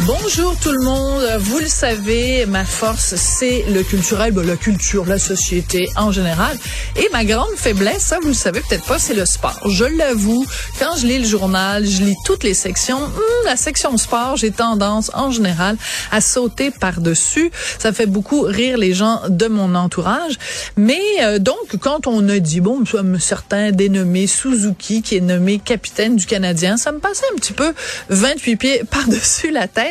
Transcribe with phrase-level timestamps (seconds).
[0.00, 1.22] Bonjour tout le monde.
[1.40, 6.56] Vous le savez, ma force, c'est le culturel, ben, la culture, la société en général.
[6.96, 9.58] Et ma grande faiblesse, ça vous le savez peut-être pas, c'est le sport.
[9.66, 10.44] Je l'avoue,
[10.78, 12.98] quand je lis le journal, je lis toutes les sections.
[12.98, 13.12] Hum,
[13.46, 15.78] la section sport, j'ai tendance en général
[16.12, 17.50] à sauter par-dessus.
[17.78, 20.34] Ça fait beaucoup rire les gens de mon entourage.
[20.76, 25.58] Mais euh, donc, quand on a dit, bon, un certain dénommé Suzuki, qui est nommé
[25.58, 27.72] capitaine du Canadien, ça me passait un petit peu
[28.10, 29.85] 28 pieds par-dessus la tête.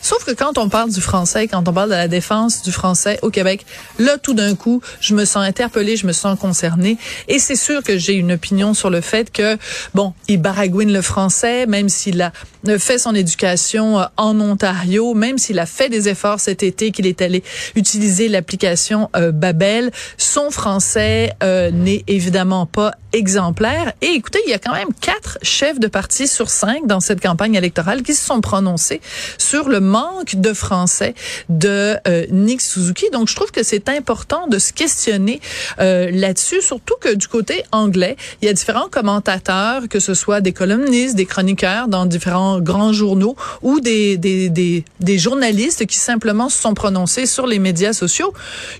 [0.00, 3.18] Sauf que quand on parle du français, quand on parle de la défense du français
[3.22, 3.64] au Québec,
[3.98, 6.98] là, tout d'un coup, je me sens interpellée, je me sens concernée.
[7.28, 9.56] Et c'est sûr que j'ai une opinion sur le fait que,
[9.94, 12.32] bon, il baragouine le français, même s'il a
[12.78, 17.06] fait son éducation euh, en Ontario, même s'il a fait des efforts cet été, qu'il
[17.06, 17.42] est allé
[17.74, 23.92] utiliser l'application euh, Babel, son français euh, n'est évidemment pas exemplaire.
[24.02, 27.20] Et écoutez, il y a quand même quatre chefs de parti sur cinq dans cette
[27.20, 29.00] campagne électorale qui se sont prononcés
[29.38, 31.14] sur le manque de français
[31.48, 33.06] de euh, Nick Suzuki.
[33.12, 35.40] Donc, je trouve que c'est important de se questionner
[35.78, 40.40] euh, là-dessus, surtout que du côté anglais, il y a différents commentateurs, que ce soit
[40.40, 45.96] des columnistes, des chroniqueurs dans différents grands journaux ou des, des, des, des journalistes qui
[45.96, 48.32] simplement se sont prononcés sur les médias sociaux,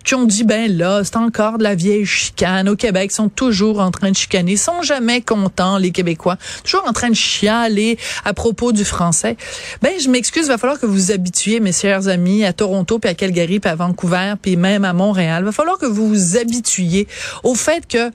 [0.04, 2.68] qui ont dit, ben là, c'est encore de la vieille chicane.
[2.68, 6.86] Au Québec, ils sont toujours en train de chicaner, sont jamais contents, les Québécois, toujours
[6.86, 9.36] en train de chialer à propos du français.
[9.82, 13.10] Ben, je m'excuse, va falloir que vous vous habituiez, mes chers amis, à Toronto, puis
[13.10, 15.44] à Calgary, puis à Vancouver, puis même à Montréal.
[15.44, 17.06] Va falloir que vous vous habituiez
[17.42, 18.10] au fait que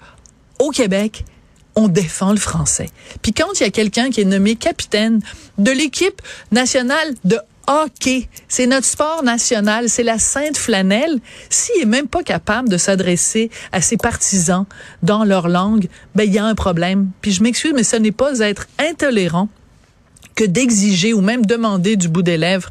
[0.60, 1.26] au Québec,
[1.76, 2.90] on défend le français.
[3.22, 5.22] Puis quand il y a quelqu'un qui est nommé capitaine
[5.58, 7.40] de l'équipe nationale de
[7.70, 11.20] hockey, c'est notre sport national, c'est la sainte flanelle.
[11.50, 14.66] S'il est même pas capable de s'adresser à ses partisans
[15.04, 17.12] dans leur langue, ben il y a un problème.
[17.22, 19.50] Puis je m'excuse, mais ce n'est pas être intolérant
[20.40, 22.70] que d'exiger ou même demander du bout des lèvres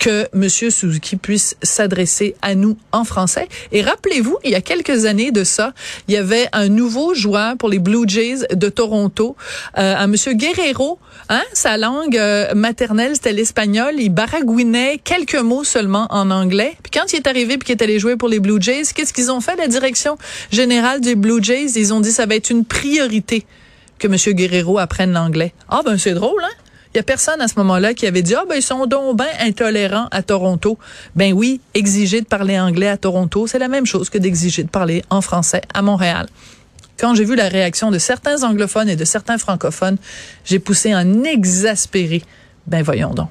[0.00, 0.48] que M.
[0.48, 3.46] Suzuki puisse s'adresser à nous en français.
[3.70, 5.74] Et rappelez-vous, il y a quelques années de ça,
[6.08, 9.36] il y avait un nouveau joueur pour les Blue Jays de Toronto,
[9.78, 10.16] euh, un M.
[10.34, 10.98] Guerrero.
[11.28, 13.94] Hein, sa langue euh, maternelle, c'était l'espagnol.
[13.96, 16.76] Il baragouinait quelques mots seulement en anglais.
[16.82, 19.12] Puis quand il est arrivé puis qu'il est allé jouer pour les Blue Jays, qu'est-ce
[19.12, 20.18] qu'ils ont fait, la direction
[20.50, 21.74] générale des Blue Jays?
[21.76, 23.46] Ils ont dit ça va être une priorité
[24.00, 24.16] que M.
[24.34, 25.54] Guerrero apprenne l'anglais.
[25.68, 26.63] Ah ben c'est drôle, hein?
[26.94, 29.20] Il y a personne à ce moment-là qui avait dit ah ben ils sont donc
[29.40, 30.78] intolérants à Toronto.
[31.16, 34.68] Ben oui, exiger de parler anglais à Toronto, c'est la même chose que d'exiger de
[34.68, 36.28] parler en français à Montréal.
[36.96, 39.96] Quand j'ai vu la réaction de certains anglophones et de certains francophones,
[40.44, 42.22] j'ai poussé un exaspéré.
[42.68, 43.28] Ben voyons donc.